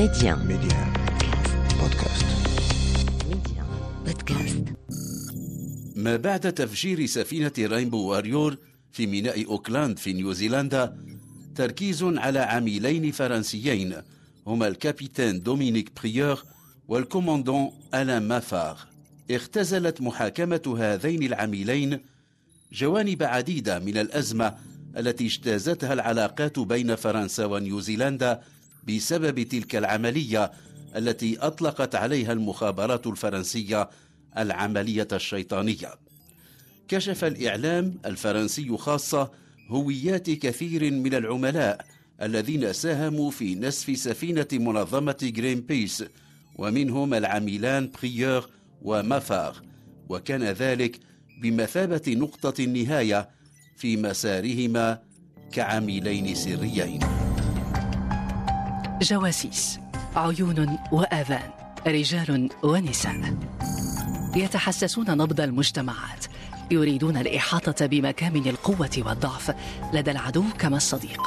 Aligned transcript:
Médi1. 0.00 0.34
Médi1. 0.36 0.80
Podcast. 1.80 2.26
Médi1. 3.30 3.62
Podcast. 4.06 4.72
ما 5.96 6.16
بعد 6.16 6.52
تفجير 6.52 7.06
سفينة 7.06 7.52
راينبو 7.58 8.10
واريور 8.10 8.56
في 8.92 9.06
ميناء 9.06 9.46
أوكلاند 9.46 9.98
في 9.98 10.12
نيوزيلندا 10.12 10.96
تركيز 11.54 12.02
على 12.02 12.38
عميلين 12.38 13.12
فرنسيين 13.12 13.94
هما 14.46 14.68
الكابيتان 14.68 15.42
دومينيك 15.42 15.92
بريور 16.00 16.44
والكوماندان 16.88 17.70
ألان 17.94 18.28
مافار 18.28 18.78
اختزلت 19.30 20.00
محاكمة 20.00 20.76
هذين 20.78 21.22
العميلين 21.22 22.00
جوانب 22.72 23.22
عديدة 23.22 23.78
من 23.78 23.98
الأزمة 23.98 24.54
التي 24.96 25.26
اجتازتها 25.26 25.92
العلاقات 25.92 26.58
بين 26.58 26.96
فرنسا 26.96 27.44
ونيوزيلندا 27.44 28.40
بسبب 28.88 29.42
تلك 29.42 29.76
العملية 29.76 30.52
التي 30.96 31.38
أطلقت 31.38 31.94
عليها 31.94 32.32
المخابرات 32.32 33.06
الفرنسية 33.06 33.90
العملية 34.38 35.08
الشيطانية. 35.12 35.94
كشف 36.88 37.24
الإعلام 37.24 37.98
الفرنسي 38.06 38.76
خاصة 38.76 39.30
هويات 39.68 40.30
كثير 40.30 40.90
من 40.90 41.14
العملاء 41.14 41.86
الذين 42.22 42.72
ساهموا 42.72 43.30
في 43.30 43.54
نسف 43.54 43.98
سفينة 43.98 44.46
منظمة 44.52 45.16
جرين 45.22 45.60
بيس 45.60 46.04
ومنهم 46.56 47.14
العميلان 47.14 47.90
بريور 48.02 48.48
ومافار 48.82 49.62
وكان 50.08 50.42
ذلك 50.42 51.00
بمثابة 51.42 52.02
نقطة 52.08 52.64
النهاية 52.64 53.28
في 53.76 53.96
مسارهما 53.96 54.98
كعميلين 55.52 56.34
سريين. 56.34 57.19
جواسيس 59.02 59.80
عيون 60.16 60.78
وآذان 60.92 61.50
رجال 61.86 62.50
ونساء. 62.62 63.34
يتحسسون 64.36 65.10
نبض 65.10 65.40
المجتمعات 65.40 66.26
يريدون 66.70 67.16
الإحاطة 67.16 67.86
بمكامن 67.86 68.48
القوة 68.48 68.90
والضعف 68.98 69.54
لدى 69.92 70.10
العدو 70.10 70.44
كما 70.58 70.76
الصديق. 70.76 71.22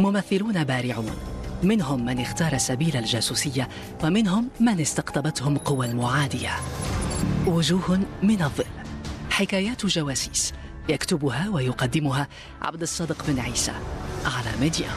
ممثلون 0.00 0.64
بارعون 0.64 1.16
منهم 1.62 2.04
من 2.04 2.20
اختار 2.20 2.58
سبيل 2.58 2.96
الجاسوسية 2.96 3.68
ومنهم 4.04 4.48
من 4.60 4.80
استقطبتهم 4.80 5.58
قوى 5.58 5.86
المعادية. 5.86 6.50
وجوه 7.46 8.00
من 8.22 8.42
الظل 8.42 8.64
حكايات 9.30 9.86
جواسيس 9.86 10.52
يكتبها 10.88 11.48
ويقدمها 11.48 12.28
عبد 12.62 12.82
الصادق 12.82 13.24
بن 13.28 13.40
عيسى 13.40 13.72
على 14.24 14.50
Médi1. 14.60 14.90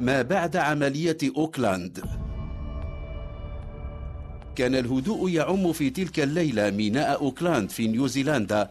ما 0.00 0.22
بعد 0.22 0.56
عملية 0.56 1.18
أوكلاند. 1.36 2.04
كان 4.56 4.74
الهدوء 4.74 5.30
يعم 5.30 5.72
في 5.72 5.90
تلك 5.90 6.20
الليلة 6.20 6.70
ميناء 6.70 7.20
أوكلاند 7.20 7.70
في 7.70 7.86
نيوزيلندا 7.86 8.70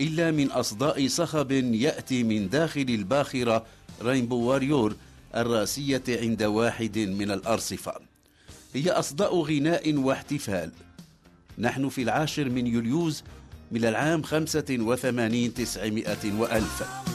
إلا 0.00 0.30
من 0.30 0.50
أصداء 0.50 1.08
صخب 1.08 1.52
يأتي 1.52 2.22
من 2.22 2.48
داخل 2.48 2.86
الباخرة 2.88 3.64
رينبو 4.02 4.36
واريور 4.36 4.96
الراسية 5.36 6.02
عند 6.08 6.42
واحد 6.42 6.98
من 6.98 7.30
الأرصفة. 7.30 7.92
هي 8.74 8.90
أصداء 8.90 9.40
غناء 9.40 9.94
واحتفال. 9.94 10.72
نحن 11.58 11.88
في 11.88 12.02
العاشر 12.02 12.50
من 12.50 12.66
يوليوز 12.66 13.24
من 13.72 13.84
العام 13.84 14.22
خمسة 14.22 14.76
وثمانين 14.80 15.54
تسعمائة 15.54 16.32
وألف. 16.38 17.05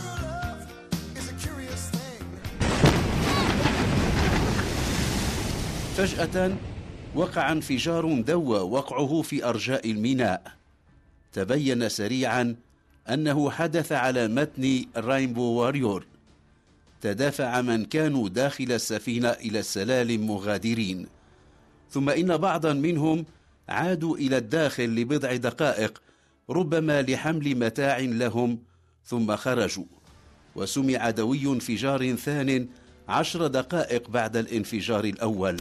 فجأة 6.01 6.57
وقع 7.15 7.51
انفجار 7.51 8.21
دوى 8.21 8.59
وقعه 8.59 9.21
في 9.21 9.45
أرجاء 9.45 9.91
الميناء. 9.91 10.41
تبين 11.33 11.89
سريعا 11.89 12.55
أنه 13.09 13.51
حدث 13.51 13.91
على 13.91 14.27
متن 14.27 14.85
راينبو 14.95 15.41
واريور 15.41 16.05
تدافع 17.01 17.61
من 17.61 17.85
كانوا 17.85 18.29
داخل 18.29 18.71
السفينة 18.71 19.29
إلى 19.29 19.59
السلالم 19.59 20.27
مغادرين. 20.27 21.07
ثم 21.91 22.09
إن 22.09 22.37
بعضا 22.37 22.73
منهم 22.73 23.25
عادوا 23.69 24.17
إلى 24.17 24.37
الداخل 24.37 24.85
لبضع 24.85 25.35
دقائق 25.35 26.01
ربما 26.49 27.01
لحمل 27.01 27.55
متاع 27.55 27.99
لهم 27.99 28.59
ثم 29.05 29.35
خرجوا. 29.35 29.85
وسمع 30.55 31.09
دوي 31.09 31.45
انفجار 31.45 32.15
ثان 32.15 32.67
عشر 33.09 33.47
دقائق 33.47 34.09
بعد 34.09 34.37
الانفجار 34.37 35.03
الأول. 35.03 35.57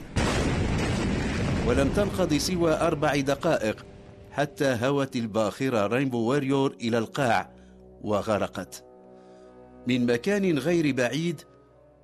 ولم 1.66 1.88
تنقض 1.88 2.34
سوى 2.34 2.72
أربع 2.72 3.16
دقائق 3.20 3.86
حتى 4.32 4.78
هوت 4.82 5.16
الباخرة 5.16 5.86
رينبو 5.86 6.18
واريور 6.18 6.76
إلى 6.80 6.98
القاع 6.98 7.50
وغرقت. 8.02 8.84
من 9.88 10.06
مكان 10.06 10.58
غير 10.58 10.94
بعيد 10.94 11.42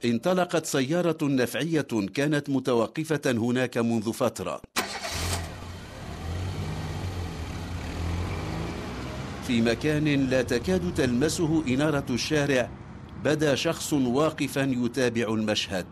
انطلقت 0.05 0.67
سيارة 0.67 1.19
نفعية 1.23 1.87
كانت 2.15 2.51
متوقفة 2.51 3.21
هناك 3.27 3.79
منذ 3.79 4.13
فترة. 4.13 4.61
في 9.47 9.61
مكان 9.61 10.05
لا 10.27 10.43
تكاد 10.43 10.95
تلمسه 10.95 11.65
إنارة 11.69 12.07
الشارع 12.11 12.71
بدا 13.25 13.55
شخص 13.55 13.93
واقفا 13.93 14.61
يتابع 14.61 15.35
المشهد. 15.35 15.87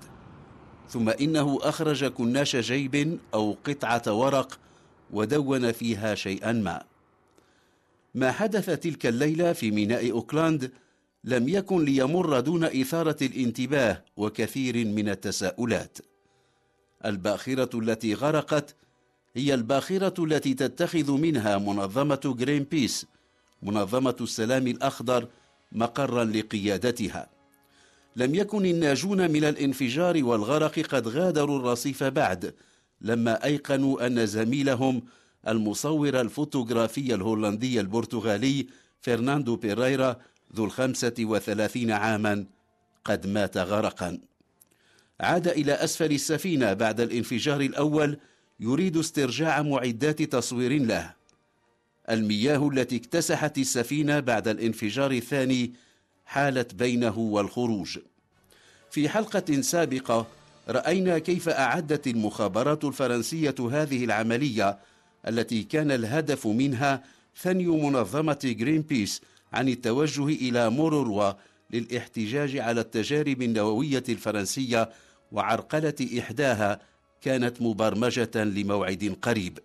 ثم 0.89 1.09
إنه 1.09 1.59
أخرج 1.63 2.05
كناش 2.05 2.57
جيب 2.57 3.19
أو 3.35 3.57
قطعة 3.65 4.03
ورق 4.13 4.59
ودون 5.11 5.73
فيها 5.73 6.15
شيئا 6.15 6.53
ما. 6.53 6.83
ما 8.15 8.33
حدث 8.33 8.71
تلك 8.71 9.07
الليلة 9.07 9.53
في 9.53 9.71
ميناء 9.71 10.11
أوكلاند 10.11 10.71
لم 11.25 11.49
يكن 11.49 11.85
ليمر 11.85 12.41
دون 12.41 12.65
إثارة 12.65 13.17
الانتباه 13.23 14.03
وكثير 14.17 14.85
من 14.87 15.09
التساؤلات. 15.09 15.99
الباخرة 17.05 17.79
التي 17.79 18.15
غرقت 18.15 18.77
هي 19.37 19.55
الباخرة 19.55 20.25
التي 20.25 20.55
تتخذ 20.55 21.13
منها 21.13 21.59
منظمة 21.59 22.35
جرين 22.39 22.63
بيس 22.63 23.07
منظمة 23.63 24.17
السلام 24.21 24.67
الأخضر 24.67 25.29
مقرا 25.73 26.25
لقيادتها. 26.25 27.34
لم 28.17 28.35
يكن 28.35 28.67
الناجون 28.67 29.31
من 29.31 29.45
الانفجار 29.45 30.25
والغرق 30.25 30.79
قد 30.79 31.09
غادروا 31.09 31.59
الرصيف 31.59 32.05
بعد 32.05 32.55
لما 33.01 33.45
أيقنوا 33.45 34.07
أن 34.07 34.27
زميلهم 34.27 35.03
المصور 35.49 36.21
الفوتوغرافي 36.21 37.15
الهولندي 37.15 37.81
البرتغالي 37.81 38.67
فرناندو 39.01 39.57
بيريرا 39.57 40.17
ذو 40.57 40.65
الخمسة 40.65 41.15
وثلاثين 41.21 41.91
عاما 41.91 42.45
قد 43.05 43.27
مات 43.27 43.57
غرقا. 43.57 44.19
عاد 45.21 45.49
إلى 45.49 45.73
أسفل 45.73 46.13
السفينة 46.13 46.73
بعد 46.73 47.01
الانفجار 47.01 47.61
الأول 47.61 48.19
يريد 48.61 48.97
استرجاع 48.97 49.63
معدات 49.63 50.23
تصوير 50.23 50.83
له. 50.83 51.13
المياه 52.11 52.69
التي 52.69 52.97
اكتسحت 52.97 53.59
السفينة 53.59 54.21
بعد 54.21 54.49
الانفجار 54.49 55.11
الثاني 55.11 55.73
حالت 56.27 56.75
بينه 56.75 57.19
والخروج. 57.19 57.99
في 58.91 59.09
حلقة 59.09 59.61
سابقة 59.61 60.27
رأينا 60.69 61.19
كيف 61.19 61.49
أعدت 61.49 62.07
المخابرات 62.07 62.85
الفرنسية 62.85 63.55
هذه 63.73 64.05
العملية 64.05 64.79
التي 65.29 65.63
كان 65.63 65.91
الهدف 65.91 66.47
منها 66.47 67.03
ثني 67.37 67.67
منظمة 67.67 68.39
جرين 68.45 68.83
بيس 68.83 69.23
عن 69.53 69.69
التوجه 69.69 70.27
إلى 70.27 70.71
موروروا 70.71 71.33
للاحتجاج 71.71 72.57
على 72.57 72.81
التجارب 72.81 73.43
النووية 73.43 74.05
الفرنسية 74.09 74.91
وعرقلة 75.33 76.19
إحداها 76.19 76.81
كانت 77.21 77.63
مبرمجة 77.63 78.45
لموعد 78.45 79.17
قريب. 79.23 79.59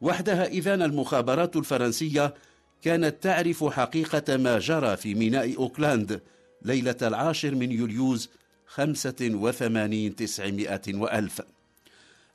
وحدها 0.00 0.46
إذن 0.46 0.82
المخابرات 0.82 1.56
الفرنسية 1.56 2.34
كانت 2.86 3.22
تعرف 3.22 3.64
حقيقة 3.64 4.36
ما 4.36 4.58
جرى 4.58 4.96
في 4.96 5.14
ميناء 5.14 5.56
أوكلاند 5.56 6.20
ليلة 6.62 6.96
العاشر 7.02 7.54
من 7.54 7.72
يوليوز 7.72 8.30
خمسة 8.66 9.16
وثمانين 9.20 10.16
تسعمائة 10.16 10.80
وألف. 10.88 11.42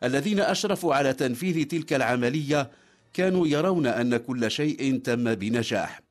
الذين 0.03 0.39
أشرفوا 0.39 0.95
على 0.95 1.13
تنفيذ 1.13 1.67
تلك 1.67 1.93
العملية 1.93 2.71
كانوا 3.13 3.47
يرون 3.47 3.87
أن 3.87 4.17
كل 4.17 4.51
شيء 4.51 4.99
تم 4.99 5.35
بنجاح. 5.35 6.01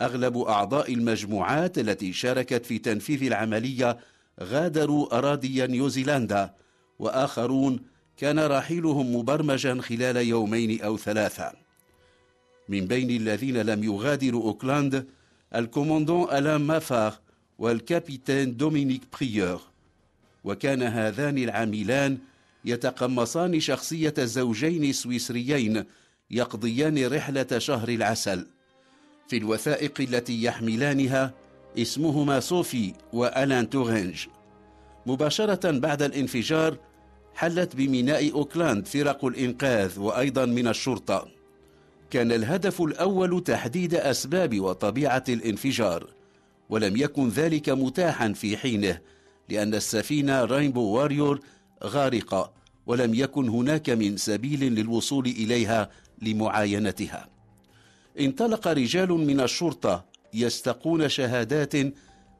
أغلب 0.00 0.38
أعضاء 0.38 0.94
المجموعات 0.94 1.78
التي 1.78 2.12
شاركت 2.12 2.66
في 2.66 2.78
تنفيذ 2.78 3.22
العملية 3.22 3.98
غادروا 4.40 5.18
أراضي 5.18 5.66
نيوزيلندا 5.66 6.54
وآخرون 6.98 7.80
كان 8.16 8.38
رحيلهم 8.38 9.16
مبرمجا 9.16 9.80
خلال 9.80 10.16
يومين 10.16 10.82
أو 10.82 10.96
ثلاثة. 10.96 11.65
من 12.68 12.86
بين 12.86 13.10
الذين 13.10 13.56
لم 13.56 13.84
يغادروا 13.84 14.42
أوكلاند 14.42 15.06
الكوموندون 15.54 16.30
ألان 16.32 16.60
مافار 16.60 17.14
والكابيتان 17.58 18.56
دومينيك 18.56 19.02
بريور. 19.20 19.60
وكان 20.44 20.82
هذان 20.82 21.38
العاملان 21.38 22.18
يتقمصان 22.64 23.60
شخصية 23.60 24.14
زوجين 24.18 24.92
سويسريين 24.92 25.84
يقضيان 26.30 27.06
رحلة 27.06 27.58
شهر 27.58 27.88
العسل. 27.88 28.46
في 29.28 29.36
الوثائق 29.36 30.00
التي 30.00 30.42
يحملانها 30.42 31.34
اسمهما 31.78 32.40
صوفي 32.40 32.92
وألان 33.12 33.70
تورينج. 33.70 34.26
مباشرة 35.06 35.70
بعد 35.70 36.02
الانفجار 36.02 36.76
حلت 37.34 37.76
بميناء 37.76 38.32
أوكلاند 38.32 38.86
فرق 38.86 39.24
الإنقاذ 39.24 39.98
وأيضا 39.98 40.44
من 40.44 40.68
الشرطة. 40.68 41.35
كان 42.10 42.32
الهدف 42.32 42.82
الأول 42.82 43.44
تحديد 43.44 43.94
أسباب 43.94 44.60
وطبيعة 44.60 45.24
الانفجار 45.28 46.06
ولم 46.68 46.96
يكن 46.96 47.28
ذلك 47.28 47.68
متاحا 47.68 48.32
في 48.32 48.56
حينه 48.56 48.98
لأن 49.48 49.74
السفينة 49.74 50.44
رينبو 50.44 50.80
واريور 50.80 51.40
غارقة 51.84 52.52
ولم 52.86 53.14
يكن 53.14 53.48
هناك 53.48 53.90
من 53.90 54.16
سبيل 54.16 54.74
للوصول 54.74 55.26
إليها 55.26 55.90
لمعاينتها. 56.22 57.28
انطلق 58.20 58.68
رجال 58.68 59.08
من 59.08 59.40
الشرطة 59.40 60.04
يستقون 60.34 61.08
شهادات 61.08 61.74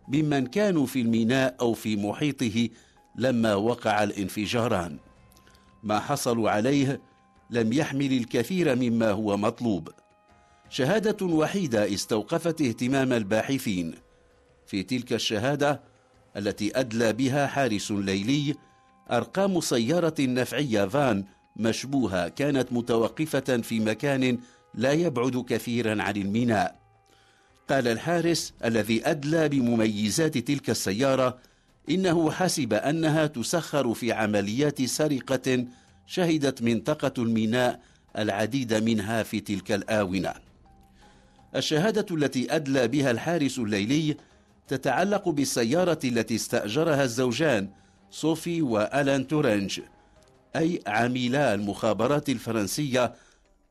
ممن 0.09 0.47
كانوا 0.47 0.87
في 0.87 1.01
الميناء 1.01 1.57
أو 1.61 1.75
في 1.75 1.97
محيطه 1.97 2.69
لما 3.17 3.55
وقع 3.55 4.03
الانفجاران. 4.03 4.99
ما 5.83 6.01
حصلوا 6.01 6.51
عليه 6.51 7.01
لم 7.51 7.73
يحمل 7.73 8.13
الكثير 8.13 8.77
مما 8.77 9.11
هو 9.11 9.37
مطلوب. 9.37 9.89
شهادة 10.71 11.27
وحيدة 11.27 11.95
استوقفت 11.95 12.61
اهتمام 12.61 13.13
الباحثين. 13.13 13.95
في 14.67 14.83
تلك 14.83 15.13
الشهادة 15.13 15.81
التي 16.37 16.81
أدلى 16.81 17.13
بها 17.13 17.47
حارس 17.47 17.91
ليلي 17.91 18.55
أرقام 19.11 19.61
سيارة 19.61 20.15
نفعية 20.21 20.85
فان 20.85 21.25
مشبوهة 21.57 22.29
كانت 22.29 22.73
متوقفة 22.73 23.41
في 23.41 23.81
مكان 23.81 24.39
لا 24.75 24.93
يبعد 24.93 25.45
كثيرا 25.49 26.03
عن 26.03 26.17
الميناء. 26.17 26.79
قال 27.71 27.89
الحارس 27.89 28.55
الذي 28.65 29.07
أدلى 29.07 29.49
بمميزات 29.49 30.39
تلك 30.39 30.71
السيارة 30.71 31.39
إنه 31.91 32.31
حسب 32.31 32.73
أنها 32.73 33.27
تسخر 33.27 33.95
في 33.95 34.13
عمليات 34.13 34.83
سرقة 34.83 35.65
شهدت 36.07 36.63
منطقة 36.63 37.23
الميناء 37.23 37.81
العديد 38.19 38.75
منها 38.75 39.23
في 39.23 39.41
تلك 39.41 39.73
الآونة. 39.73 40.35
الشهادة 41.57 42.17
التي 42.17 42.57
أدلى 42.57 42.89
بها 42.89 43.11
الحارس 43.11 43.59
الليلي 43.59 44.17
تتعلق 44.69 45.29
بالسيارة 45.29 45.99
التي 46.05 46.35
استأجرها 46.35 47.05
الزوجان 47.05 47.69
صوفي 48.11 48.63
وألان 48.63 49.27
تورنج 49.27 49.81
أي 50.57 50.81
عميلا 50.87 51.55
المخابرات 51.55 52.29
الفرنسية 52.29 53.15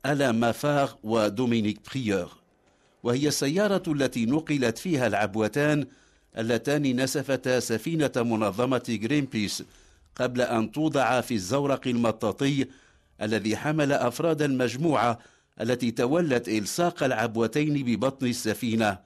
ألان 0.05 0.31
مافار 0.31 0.93
ودومينيك 1.03 1.79
بريور. 1.91 2.31
وهي 3.03 3.27
السيارة 3.27 3.83
التي 3.87 4.25
نقلت 4.25 4.77
فيها 4.77 5.07
العبوتان 5.07 5.85
اللتان 6.37 7.01
نسفتا 7.01 7.59
سفينة 7.59 8.11
منظمة 8.15 8.83
جرين 8.89 9.25
بيس 9.25 9.63
قبل 10.15 10.41
أن 10.41 10.71
توضع 10.71 11.21
في 11.21 11.33
الزورق 11.33 11.87
المطاطي 11.87 12.65
الذي 13.21 13.57
حمل 13.57 13.91
أفراد 13.91 14.41
المجموعة 14.41 15.19
التي 15.61 15.91
تولت 15.91 16.47
إلصاق 16.47 17.03
العبوتين 17.03 17.83
ببطن 17.83 18.27
السفينة 18.27 18.99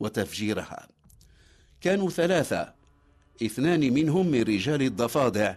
وتفجيرها. 0.00 0.88
كانوا 1.80 2.10
ثلاثة 2.10 2.72
اثنان 3.42 3.92
منهم 3.94 4.26
من 4.26 4.42
رجال 4.42 4.82
الضفادع 4.82 5.54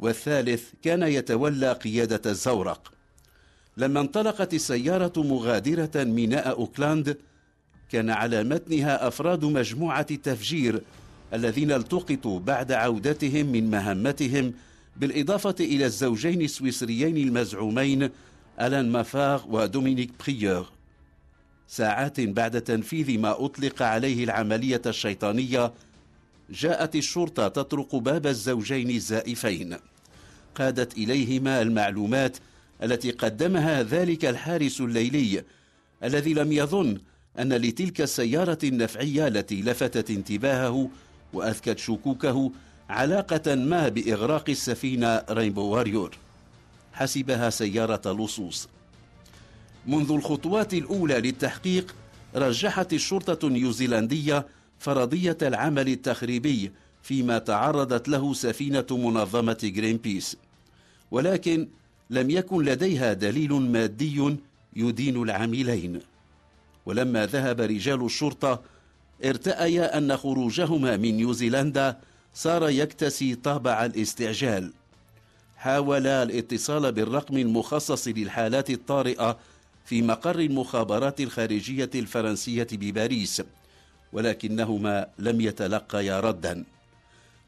والثالث 0.00 0.70
كان 0.82 1.02
يتولى 1.02 1.72
قيادة 1.72 2.30
الزورق. 2.30 2.92
لما 3.76 4.00
انطلقت 4.00 4.54
السيارة 4.54 5.12
مغادرة 5.16 6.04
ميناء 6.04 6.50
أوكلاند 6.50 7.16
كان 7.90 8.10
على 8.10 8.44
متنها 8.44 9.08
أفراد 9.08 9.44
مجموعة 9.44 10.06
التفجير 10.10 10.82
الذين 11.34 11.72
التقطوا 11.72 12.40
بعد 12.40 12.72
عودتهم 12.72 13.46
من 13.46 13.70
مهمتهم 13.70 14.52
بالإضافة 14.96 15.54
إلى 15.60 15.84
الزوجين 15.86 16.42
السويسريين 16.42 17.16
المزعومين 17.16 18.10
ألان 18.60 18.92
مافاغ 18.92 19.44
ودومينيك 19.48 20.10
بريور 20.26 20.66
ساعات 21.68 22.20
بعد 22.20 22.60
تنفيذ 22.60 23.18
ما 23.18 23.44
أطلق 23.44 23.82
عليه 23.82 24.24
العملية 24.24 24.82
الشيطانية 24.86 25.72
جاءت 26.50 26.96
الشرطة 26.96 27.48
تطرق 27.48 27.96
باب 27.96 28.26
الزوجين 28.26 28.90
الزائفين. 28.90 29.76
قادت 30.54 30.98
إليهما 30.98 31.62
المعلومات 31.62 32.36
التي 32.82 33.10
قدمها 33.10 33.82
ذلك 33.82 34.24
الحارس 34.24 34.80
الليلي 34.80 35.44
الذي 36.04 36.34
لم 36.34 36.52
يظن 36.52 36.98
أن 37.38 37.52
لتلك 37.52 38.00
السيارة 38.00 38.58
النفعية 38.64 39.28
التي 39.28 39.62
لفتت 39.62 40.10
انتباهه 40.10 40.90
وأذكت 41.32 41.78
شكوكه 41.78 42.52
علاقة 42.90 43.54
ما 43.54 43.88
بإغراق 43.88 44.44
السفينة 44.50 45.22
رينبو 45.30 45.62
واريور 45.62 46.16
حسبها 46.92 47.50
سيارة 47.50 48.12
لصوص. 48.12 48.68
منذ 49.86 50.12
الخطوات 50.12 50.74
الأولى 50.74 51.20
للتحقيق 51.20 51.94
رجحت 52.34 52.92
الشرطة 52.92 53.46
النيوزيلندية 53.46 54.46
فرضية 54.78 55.38
العمل 55.42 55.88
التخريبي 55.88 56.72
فيما 57.02 57.38
تعرضت 57.38 58.08
له 58.08 58.34
سفينة 58.34 58.86
منظمة 58.90 59.58
جرين 59.62 59.96
بيس 59.96 60.36
ولكن 61.10 61.68
لم 62.10 62.30
يكن 62.30 62.64
لديها 62.64 63.12
دليل 63.12 63.52
مادي 63.52 64.36
يدين 64.76 65.22
العاملين. 65.22 66.00
ولما 66.86 67.26
ذهب 67.26 67.60
رجال 67.60 68.04
الشرطة 68.04 68.62
ارتأيا 69.24 69.98
أن 69.98 70.16
خروجهما 70.16 70.96
من 70.96 71.16
نيوزيلندا 71.16 71.98
صار 72.34 72.68
يكتسي 72.68 73.34
طابع 73.34 73.84
الاستعجال. 73.84 74.72
حاولا 75.56 76.22
الاتصال 76.22 76.92
بالرقم 76.92 77.36
المخصص 77.36 78.08
للحالات 78.08 78.70
الطارئة 78.70 79.38
في 79.84 80.02
مقر 80.02 80.38
المخابرات 80.38 81.20
الخارجية 81.20 81.90
الفرنسية 81.94 82.66
بباريس 82.72 83.42
ولكنهما 84.12 85.06
لم 85.18 85.40
يتلقيا 85.40 86.20
ردا. 86.20 86.64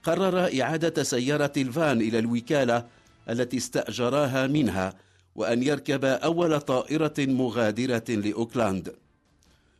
قرر 0.02 0.60
إعادة 0.62 1.02
سيارة 1.02 1.52
الفان 1.56 2.00
إلى 2.00 2.18
الوكالة 2.18 2.86
التي 3.30 3.56
استأجراها 3.56 4.46
منها 4.46 4.94
وأن 5.36 5.62
يركب 5.62 6.04
أول 6.04 6.60
طائرة 6.60 7.14
مغادرة 7.18 8.04
لأوكلاند. 8.08 8.94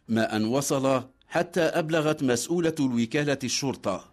ما 0.09 0.37
أن 0.37 0.45
وصل 0.45 1.03
حتى 1.29 1.61
أبلغت 1.61 2.23
مسؤولة 2.23 2.75
الوكالة 2.81 3.39
الشرطة. 3.45 4.05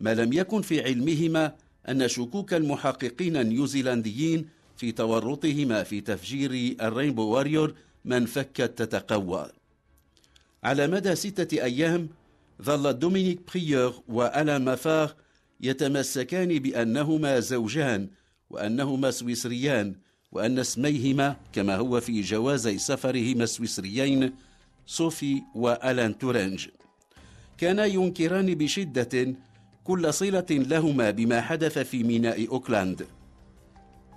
ما 0.00 0.14
لم 0.14 0.32
يكن 0.32 0.62
في 0.62 0.82
علمهما 0.82 1.54
أن 1.88 2.08
شكوك 2.08 2.54
المحققين 2.54 3.36
النيوزيلنديين 3.36 4.48
في 4.76 4.92
تورطهما 4.92 5.82
في 5.82 6.00
تفجير 6.00 6.76
الرينبو 6.80 7.22
واريور 7.22 7.74
ما 8.04 8.26
انفكت 8.26 8.82
تتقوى. 8.82 9.50
على 10.64 10.86
مدى 10.86 11.14
ستة 11.14 11.64
أيام 11.64 12.08
ظل 12.62 12.98
دومينيك 12.98 13.40
بريور 13.54 14.02
وألان 14.08 14.58
مافار 14.58 15.14
يتمسكان 15.60 16.58
بأنهما 16.58 17.40
زوجان 17.40 18.08
وأنهما 18.50 19.10
سويسريان 19.10 19.94
وأن 20.32 20.58
اسميهما 20.58 21.36
كما 21.52 21.76
هو 21.76 22.00
في 22.00 22.20
جوازي 22.20 22.78
سفرهما 22.78 23.44
السويسريين 23.44 24.32
صوفي 24.88 25.42
وألان 25.54 26.18
تورنج. 26.18 26.68
كانا 27.58 27.84
ينكران 27.84 28.54
بشدة 28.54 29.34
كل 29.84 30.14
صلة 30.14 30.46
لهما 30.50 31.10
بما 31.10 31.40
حدث 31.40 31.78
في 31.78 32.02
ميناء 32.04 32.48
أوكلاند. 32.48 33.06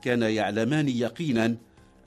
كانا 0.01 0.29
يعلمان 0.29 0.89
يقينا 0.89 1.57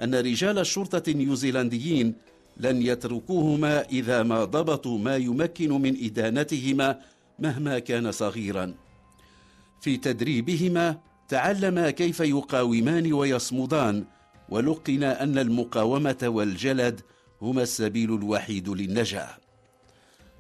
أن 0.03 0.15
رجال 0.15 0.59
الشرطة 0.59 1.11
النيوزيلنديين 1.11 2.15
لن 2.57 2.83
يتركوهما 2.83 3.83
إذا 3.83 4.23
ما 4.23 4.45
ضبطوا 4.45 4.99
ما 4.99 5.17
يمكن 5.17 5.71
من 5.73 6.05
إدانتهما 6.05 7.01
مهما 7.39 7.79
كان 7.79 8.13
صغيرا. 8.13 8.75
في 9.81 9.97
تدريبهما 9.97 10.99
تعلما 11.29 11.91
كيف 11.91 12.21
يقاومان 12.21 13.13
ويصمدان 13.13 14.05
ولقنا 14.49 15.23
أن 15.23 15.39
المقاومة 15.39 16.23
والجلد 16.23 17.01
هما 17.45 17.63
السبيل 17.63 18.15
الوحيد 18.15 18.69
للنجاة. 18.69 19.31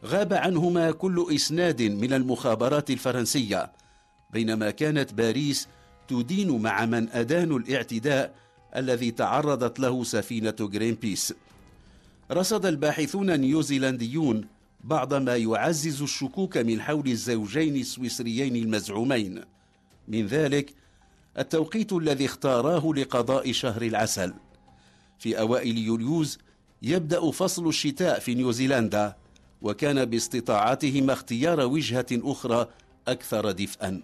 غاب 0.05 0.33
عنهما 0.33 0.91
كل 0.91 1.27
إسناد 1.35 1.83
من 1.83 2.13
المخابرات 2.13 2.91
الفرنسية 2.91 3.73
بينما 4.33 4.71
كانت 4.71 5.15
باريس 5.15 5.69
تدين 6.09 6.63
مع 6.63 6.87
من 6.87 7.09
أدانوا 7.09 7.59
الاعتداء 7.59 8.35
الذي 8.77 9.11
تعرضت 9.11 9.81
له 9.81 10.05
سفينة 10.05 10.57
جرين 10.61 10.95
بيس 10.95 11.35
رصد 12.31 12.67
الباحثون 12.67 13.31
النيوزيلنديون 13.31 14.47
بعض 14.85 15.15
ما 15.15 15.37
يعزز 15.37 16.03
الشكوك 16.03 16.57
من 16.57 16.81
حول 16.81 17.07
الزوجين 17.07 17.77
السويسريين 17.77 18.57
المزعومين. 18.57 19.41
من 20.09 20.27
ذلك 20.27 20.75
التوقيت 21.39 21.93
الذي 21.93 22.25
اختاراه 22.25 22.93
لقضاء 22.97 23.53
شهر 23.53 23.83
العسل. 23.83 24.35
في 25.19 25.39
أوائل 25.41 25.79
يوليوز 25.79 26.39
يبدأ 26.85 27.31
فصل 27.31 27.69
الشتاء 27.69 28.19
في 28.19 28.35
نيوزيلندا 28.35 29.17
وكان 29.63 30.05
باستطاعتهما 30.05 31.13
اختيار 31.13 31.61
وجهة 31.61 32.07
أخرى 32.13 32.69
أكثر 33.09 33.51
دفئا. 33.51 34.03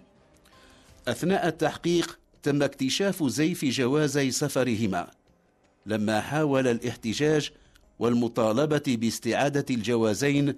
أثناء 1.07 1.47
التحقيق 1.47 2.19
تم 2.43 2.63
اكتشاف 2.63 3.23
زيف 3.23 3.65
جوازي 3.65 4.31
سفرهما. 4.31 5.11
لما 5.85 6.21
حاول 6.21 6.67
الاحتجاج 6.67 7.51
والمطالبة 7.99 8.83
باستعادة 8.87 9.65
الجوازين 9.69 10.55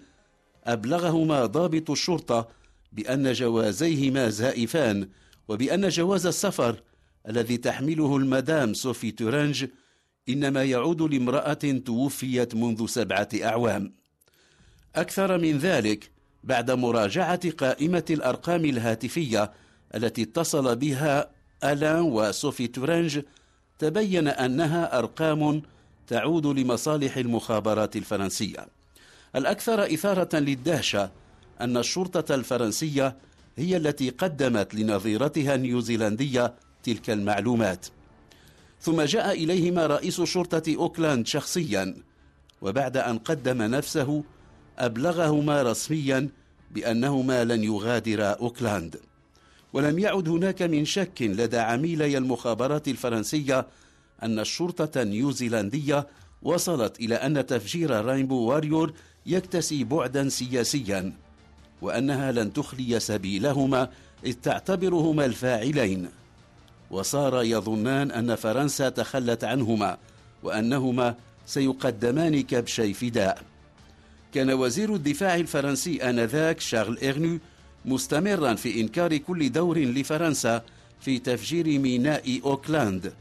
أبلغهما 0.65 1.46
ضابط 1.46 1.92
الشرطة 1.92 2.48
بأن 2.92 3.34
جوازيهما 3.34 4.30
زائفان 4.30 5.10
وبأن 5.48 5.89
جواز 5.89 6.25
السفر 6.25 6.82
الذي 7.30 7.58
تحمله 7.58 8.18
المدام 8.18 8.74
صوفي 8.74 9.12
تورانج 9.12 9.65
إنما 10.30 10.63
يعود 10.63 11.01
لامرأة 11.01 11.82
توفيت 11.86 12.56
منذ 12.56 12.86
سبعة 12.88 13.30
أعوام. 13.44 13.94
أكثر 14.96 15.38
من 15.38 15.58
ذلك 15.58 16.12
بعد 16.44 16.72
مراجعة 16.72 17.50
قائمة 17.50 18.06
الأرقام 18.10 18.65
الهاتفية 18.65 19.51
التي 19.96 20.22
اتصل 20.22 20.75
بها 20.75 21.30
ألان 21.63 22.00
وصوفي 22.01 22.68
تورانج 22.68 23.22
تبين 23.80 24.27
أنها 24.27 25.00
أرقام 25.00 25.62
تعود 26.08 26.48
لمصالح 26.48 27.18
المخابرات 27.18 27.96
الفرنسية. 27.96 28.68
الأكثر 29.36 29.94
إثارة 29.94 30.39
للدهشة 30.39 31.12
أن 31.62 31.77
الشرطة 31.77 32.36
الفرنسية 32.36 33.18
هي 33.58 33.77
التي 33.77 34.10
قدمت 34.10 34.75
لنظيرتها 34.75 35.56
النيوزيلندية 35.56 36.53
تلك 36.84 37.10
المعلومات. 37.10 37.86
ثم 38.84 39.02
جاء 39.02 39.44
إليهما 39.44 39.86
رئيس 39.88 40.22
شرطة 40.22 40.75
أوكلاند 40.75 41.28
شخصيا 41.28 41.96
وبعد 42.62 42.98
أن 42.98 43.18
قدم 43.18 43.62
نفسه 43.62 44.24
أبلغهما 44.80 45.62
رسميا 45.63 46.30
بأنهما 46.72 47.44
لن 47.44 47.63
يغادرا 47.63 48.25
أوكلاند. 48.25 49.00
ولم 49.74 50.00
يعد 50.00 50.30
هناك 50.30 50.62
من 50.62 50.86
شك 50.86 51.22
لدى 51.22 51.58
عميلي 51.58 52.18
المخابرات 52.18 52.88
الفرنسية 52.88 53.68
أن 54.24 54.40
الشرطة 54.40 55.02
النيوزيلندية 55.02 56.08
وصلت 56.42 57.00
إلى 57.00 57.16
أن 57.16 57.46
تفجير 57.46 58.06
راينبو 58.06 58.36
واريور 58.36 58.94
يكتسي 59.25 59.84
بعدا 59.84 60.30
سياسيا 60.30 61.13
وأنها 61.82 62.32
لن 62.32 62.54
تخلي 62.54 63.00
سبيلهما 63.00 63.90
إذ 64.25 64.34
تعتبرهما 64.34 65.25
الفاعلين. 65.25 66.23
وصار 66.94 67.44
يظنان 67.44 68.12
أن 68.12 68.36
فرنسا 68.36 68.90
تخلت 68.90 69.44
عنهما 69.44 69.98
وأنهما 70.44 71.16
سيقدمان 71.46 72.42
كبشي 72.42 72.94
فداء. 72.94 73.42
كان 74.34 74.54
وزير 74.54 74.96
الدفاع 74.96 75.36
الفرنسي 75.36 76.10
آنذاك 76.10 76.60
شارل 76.60 76.98
إرنو 76.98 77.40
مستمرا 77.86 78.54
في 78.54 78.82
إنكار 78.82 79.18
كل 79.18 79.52
دور 79.52 79.78
لفرنسا 79.80 80.62
في 81.00 81.20
تفجير 81.20 81.80
ميناء 81.80 82.42
أوكلاند. 82.46 83.14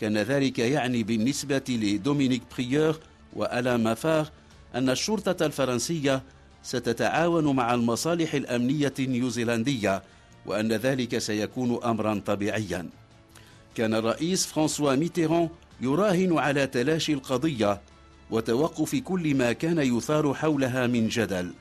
كان 0.00 0.18
ذلك 0.18 0.58
يعني 0.58 1.02
بالنسبة 1.02 1.62
لدومينيك 1.68 2.42
بريور 2.58 2.98
وألان 3.32 3.76
مافار 3.76 4.28
أن 4.74 4.90
الشرطة 4.90 5.46
الفرنسية 5.46 6.22
ستتعاون 6.62 7.56
مع 7.56 7.74
المصالح 7.74 8.34
الأمنية 8.34 8.94
النيوزيلندية 8.98 10.02
وأن 10.46 10.72
ذلك 10.72 11.18
سيكون 11.18 11.84
أمرا 11.84 12.22
طبيعيا. 12.26 12.88
كان 13.76 13.94
الرئيس 13.94 14.46
فرانسوا 14.46 14.94
ميتيران 14.94 15.48
يراهن 15.80 16.38
على 16.38 16.66
تلاشي 16.66 17.12
القضية 17.12 17.80
وتوقف 18.30 18.96
كل 18.96 19.34
ما 19.34 19.52
كان 19.52 19.78
يثار 19.78 20.34
حولها 20.34 20.86
من 20.86 21.08
جدل. 21.08 21.52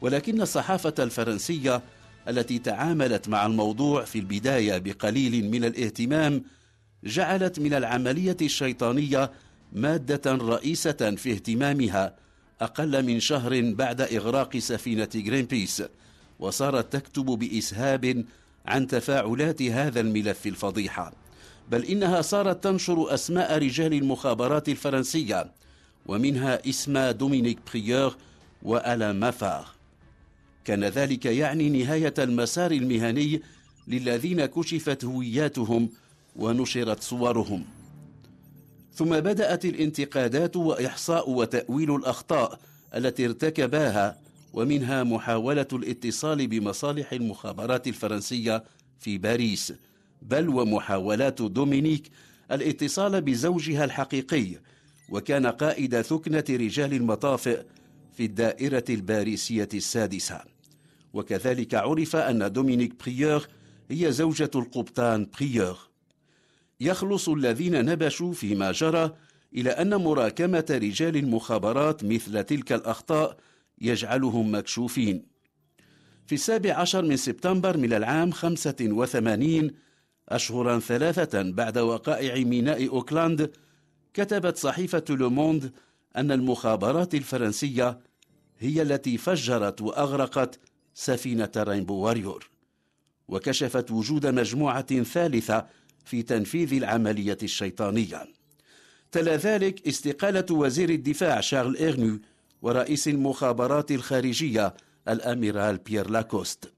ولكن 0.00 0.40
الصحافة 0.42 0.94
الفرنسية 0.98 1.82
التي 2.28 2.58
تعاملت 2.58 3.28
مع 3.28 3.46
الموضوع 3.46 4.04
في 4.04 4.18
البداية 4.18 4.78
بقليل 4.78 5.50
من 5.50 5.64
الاهتمام 5.64 6.44
جعلت 7.04 7.60
من 7.60 7.74
العملية 7.74 8.36
الشيطانية 8.42 9.30
مادة 9.72 10.32
رئيسة 10.34 11.14
في 11.16 11.32
اهتمامها 11.32 12.16
أقل 12.60 13.06
من 13.06 13.20
شهر 13.20 13.72
بعد 13.72 14.00
إغراق 14.00 14.56
سفينة 14.56 15.08
جرين 15.14 15.44
بيس 15.44 15.82
وصارت 16.38 16.92
تكتب 16.92 17.24
بإسهاب 17.24 18.24
عن 18.66 18.86
تفاعلات 18.86 19.62
هذا 19.62 20.00
الملف 20.00 20.46
الفضيحة 20.46 21.12
بل 21.70 21.84
إنها 21.84 22.22
صارت 22.22 22.64
تنشر 22.64 23.14
أسماء 23.14 23.58
رجال 23.58 23.94
المخابرات 23.94 24.68
الفرنسية 24.68 25.52
ومنها 26.06 26.68
اسم 26.68 26.98
دومينيك 26.98 27.58
بريور 27.72 28.16
وآلان 28.62 29.12
مافار. 29.12 29.68
كان 30.64 30.84
ذلك 30.84 31.26
يعني 31.26 31.70
نهاية 31.70 32.14
المسار 32.18 32.70
المهني 32.70 33.42
للذين 33.88 34.46
كشفت 34.46 35.04
هوياتهم 35.04 35.88
ونشرت 36.36 37.02
صورهم. 37.02 37.64
ثم 38.94 39.20
بدأت 39.20 39.64
الانتقادات 39.64 40.56
وإحصاء 40.56 41.30
وتأويل 41.30 41.94
الأخطاء 41.94 42.58
التي 42.94 43.26
ارتكباها 43.26 44.25
ومنها 44.56 45.04
محاولة 45.04 45.66
الاتصال 45.72 46.46
بمصالح 46.46 47.12
المخابرات 47.12 47.88
الفرنسية 47.88 48.64
في 48.98 49.18
باريس. 49.18 49.72
بل 50.22 50.48
ومحاولات 50.48 51.42
دومينيك 51.42 52.10
الاتصال 52.52 53.20
بزوجها 53.20 53.84
الحقيقي. 53.84 54.46
وكان 55.08 55.46
قائد 55.46 56.00
ثكنة 56.00 56.44
رجال 56.50 56.92
المطافئ 56.94 57.62
في 58.16 58.24
الدائرة 58.24 58.84
الباريسية 58.90 59.68
السادسة. 59.74 60.40
وكذلك 61.14 61.74
عرف 61.74 62.16
أن 62.16 62.52
دومينيك 62.52 62.92
بريور 63.04 63.46
هي 63.90 64.12
زوجة 64.12 64.50
القبطان 64.54 65.26
بريور. 65.38 65.78
يخلص 66.80 67.28
الذين 67.28 67.84
نبشوا 67.84 68.32
فيما 68.32 68.72
جرى 68.72 69.16
إلى 69.54 69.70
أن 69.70 69.94
مراكمة 69.94 70.66
رجال 70.70 71.16
المخابرات 71.16 72.04
مثل 72.04 72.44
تلك 72.44 72.72
الأخطاء 72.72 73.36
يجعلهم 73.80 74.54
مكشوفين. 74.54 75.26
في 76.26 76.34
السابع 76.34 76.74
عشر 76.74 77.02
من 77.02 77.16
سبتمبر 77.16 77.76
من 77.76 77.92
العام 77.92 78.30
85 78.30 79.70
أشهرا 80.28 80.78
ثلاثة 80.78 81.42
بعد 81.42 81.78
وقائع 81.78 82.44
ميناء 82.44 82.88
أوكلاند 82.88 83.50
كتبت 84.14 84.56
صحيفة 84.56 85.04
لوموند 85.10 85.72
أن 86.16 86.32
المخابرات 86.32 87.14
الفرنسية 87.14 87.98
هي 88.58 88.82
التي 88.82 89.18
فجرت 89.18 89.82
وأغرقت 89.82 90.58
سفينة 90.94 91.50
رينبو 91.56 91.94
واريور. 91.94 92.50
وكشفت 93.28 93.90
وجود 93.90 94.26
مجموعة 94.26 95.02
ثالثة 95.02 95.66
في 96.04 96.22
تنفيذ 96.22 96.72
العملية 96.72 97.38
الشيطانية. 97.42 98.24
تلا 99.12 99.36
ذلك 99.36 99.88
استقالة 99.88 100.46
وزير 100.50 100.90
الدفاع 100.90 101.40
شارل 101.40 101.76
إرنو 101.76 102.18
ورئيس 102.62 103.08
المخابرات 103.08 103.90
الخارجية 103.90 104.74
الأميرال 105.08 105.76
بيير 105.76 106.10
لاكوست. 106.10 106.72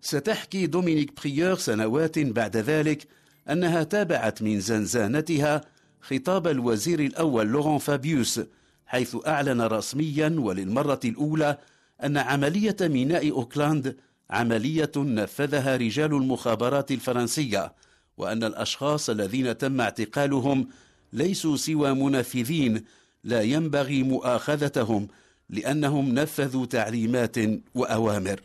ستحكي 0.00 0.66
دومينيك 0.66 1.20
بريور 1.20 1.54
سنوات 1.54 2.18
بعد 2.18 2.56
ذلك 2.56 3.06
أنها 3.50 3.82
تابعت 3.82 4.42
من 4.42 4.60
زنزانتها 4.60 5.60
خطاب 6.00 6.46
الوزير 6.46 7.00
الأول 7.00 7.46
لوران 7.46 7.78
فابيوس 7.78 8.40
حيث 8.86 9.16
أعلن 9.26 9.60
رسميا 9.60 10.36
وللمرة 10.38 11.00
الأولى 11.04 11.58
أن 12.04 12.16
عملية 12.16 12.76
ميناء 12.80 13.30
أوكلاند 13.30 13.96
عملية 14.30 14.92
نفذها 14.96 15.76
رجال 15.76 16.14
المخابرات 16.14 16.90
الفرنسية 16.90 17.72
وأن 18.16 18.44
الأشخاص 18.44 19.10
الذين 19.10 19.58
تم 19.58 19.80
اعتقالهم 19.80 20.68
ليسوا 21.12 21.56
سوى 21.56 21.94
منفذين 21.94 22.84
لا 23.24 23.42
ينبغي 23.42 24.02
مؤاخذتهم 24.02 25.08
لأنهم 25.50 26.14
نفذوا 26.14 26.66
تعليمات 26.66 27.36
وأوامر. 27.74 28.40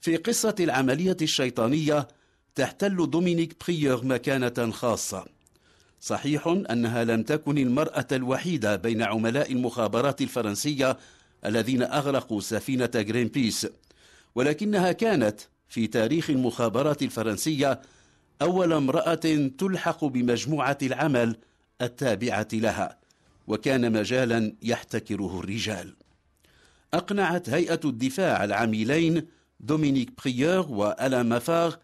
في 0.00 0.16
قصة 0.16 0.54
العملية 0.60 1.16
الشيطانية 1.22 2.08
تحتل 2.54 3.10
دومينيك 3.10 3.56
بريور 3.66 4.04
مكانة 4.04 4.70
خاصة. 4.70 5.24
صحيح 6.00 6.46
أنها 6.70 7.04
لم 7.04 7.22
تكن 7.22 7.58
المرأة 7.58 8.06
الوحيدة 8.12 8.76
بين 8.76 9.02
عملاء 9.02 9.52
المخابرات 9.52 10.22
الفرنسية 10.22 10.98
الذين 11.46 11.82
أغرقوا 11.82 12.40
سفينة 12.40 12.90
جرينبيس 12.94 13.66
ولكنها 14.34 14.92
كانت 14.92 15.40
في 15.68 15.86
تاريخ 15.86 16.30
المخابرات 16.30 17.02
الفرنسية 17.02 17.80
أول 18.42 18.72
امرأة 18.72 19.48
تلحق 19.58 20.04
بمجموعة 20.04 20.78
العمل 20.82 21.36
التابعة 21.82 22.48
لها. 22.52 22.98
وكان 23.48 23.92
مجالا 23.92 24.52
يحتكره 24.62 25.40
الرجال. 25.40 25.94
أقنعت 26.94 27.48
هيئة 27.48 27.80
الدفاع 27.84 28.44
العميلين 28.44 29.26
دومينيك 29.60 30.10
بريور 30.24 30.66
وآلان 30.70 31.22
مافار 31.22 31.74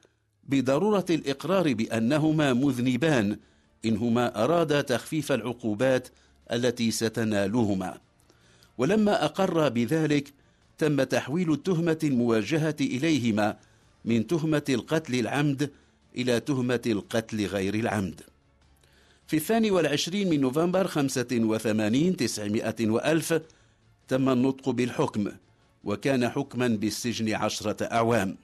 بضرورة 0.48 1.04
الإقرار 1.10 1.74
بأنهما 1.74 2.52
مذنبان 2.52 3.38
إنهما 3.84 4.44
أرادا 4.44 4.80
تخفيف 4.80 5.32
العقوبات 5.32 6.08
التي 6.52 6.90
ستنالهما. 6.90 7.98
ولما 8.78 9.24
أقر 9.24 9.68
بذلك 9.68 10.32
تم 10.78 11.02
تحويل 11.02 11.52
التهمة 11.52 11.98
الموجهة 12.04 12.76
إليهما 12.80 13.56
من 14.04 14.26
تهمة 14.26 14.64
القتل 14.68 15.14
العمد 15.14 15.70
إلى 16.16 16.40
تهمة 16.40 16.80
القتل 16.86 17.46
غير 17.46 17.74
العمد. 17.74 18.20
في 19.26 19.36
الثاني 19.36 19.70
والعشرين 19.70 20.30
من 20.30 20.40
نوفمبر 20.40 20.86
خمسة 20.86 21.26
وثمانين 21.32 22.16
تسعمائة 22.16 22.74
وألف 22.80 23.40
تم 24.08 24.28
النطق 24.28 24.70
بالحكم 24.70 25.32
وكان 25.84 26.28
حكما 26.28 26.68
بالسجن 26.68 27.34
عشرة 27.34 27.84
أعوام. 27.84 28.36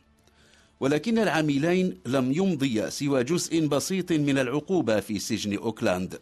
ولكن 0.80 1.18
العاملين 1.18 1.98
لم 2.06 2.32
يمضيا 2.32 2.90
سوى 2.90 3.24
جزء 3.24 3.66
بسيط 3.66 4.12
من 4.12 4.38
العقوبة 4.38 5.00
في 5.00 5.18
سجن 5.18 5.56
أوكلاند. 5.56 6.18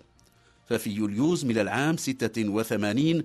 ففي 0.69 0.91
يوليوز 0.91 1.45
من 1.45 1.59
العام 1.59 1.97
86 1.97 3.23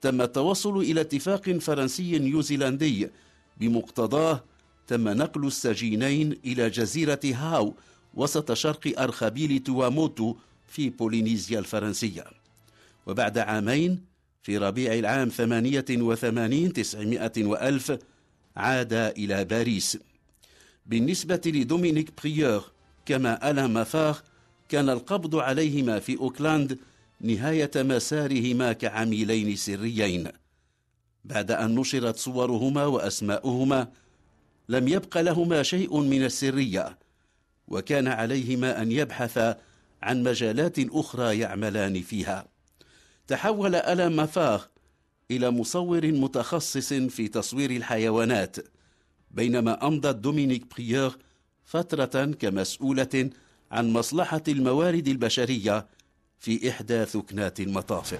تم 0.00 0.22
التوصل 0.22 0.78
إلى 0.78 1.00
اتفاق 1.00 1.50
فرنسي 1.50 2.18
نيوزيلندي. 2.18 3.08
بمقتضاه 3.56 4.44
تم 4.86 5.08
نقل 5.08 5.46
السجينين 5.46 6.38
إلى 6.44 6.70
جزيرة 6.70 7.20
هاو 7.24 7.74
وسط 8.14 8.52
شرق 8.52 9.00
أرخبيل 9.00 9.58
تواموتو 9.58 10.34
في 10.68 10.90
بولينيزيا 10.90 11.58
الفرنسية. 11.58 12.24
وبعد 13.06 13.38
عامين 13.38 14.04
في 14.42 14.58
ربيع 14.58 14.94
العام 14.94 15.28
ثمانية 15.28 15.84
وثمانين 15.90 16.72
تسعمائة 16.72 17.32
وألف 17.44 17.98
عادا 18.56 18.92
إلى 18.92 19.44
باريس. 19.44 19.98
بالنسبة 20.86 21.40
لدومينيك 21.46 22.10
بريور 22.22 22.64
كما 23.06 23.50
ألا 23.50 23.66
مافاخ 23.66 24.22
كان 24.68 24.90
القبض 24.90 25.36
عليهما 25.36 25.98
في 25.98 26.18
أوكلاند 26.18 26.78
نهاية 27.20 27.70
مسارهما 27.76 28.72
كعميلين 28.72 29.56
سريين. 29.56 30.28
بعد 31.24 31.50
أن 31.50 31.74
نشرت 31.74 32.16
صورهما 32.16 32.86
وأسماؤهما 32.86 33.88
لم 34.68 34.88
يبق 34.88 35.18
لهما 35.18 35.62
شيء 35.62 36.00
من 36.00 36.24
السرية 36.24 36.98
وكان 37.68 38.08
عليهما 38.08 38.82
أن 38.82 38.92
يبحثا 38.92 39.58
عن 40.06 40.22
مجالات 40.22 40.78
أخرى 40.78 41.38
يعملان 41.38 42.02
فيها. 42.02 42.46
تحول 43.26 43.74
ألا 43.74 44.08
مافاخ 44.08 44.68
إلى 45.30 45.50
مصور 45.50 46.06
متخصص 46.06 46.92
في 46.92 47.28
تصوير 47.28 47.70
الحيوانات 47.70 48.56
بينما 49.30 49.86
أمضت 49.86 50.16
دومينيك 50.16 50.74
بريور 50.74 51.16
فترة 51.64 52.24
كمسؤولة 52.24 53.30
عن 53.72 53.92
مصلحة 53.92 54.42
الموارد 54.48 55.08
البشرية 55.08 55.86
في 56.38 56.70
إحدى 56.70 57.04
ثكنات 57.04 57.60
المطافئ 57.60 58.18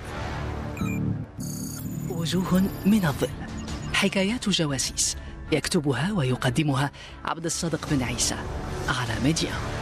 وجوه 2.10 2.62
من 2.86 3.04
الظل. 3.06 3.28
حكايات 3.92 4.48
جواسيس 4.48 5.16
يكتبها 5.52 6.12
ويقدمها 6.12 6.90
عبد 7.24 7.44
الصادق 7.44 7.88
بن 7.90 8.02
عيسى 8.02 8.36
على 8.88 9.20
ميدي 9.24 9.58
1. 9.58 9.75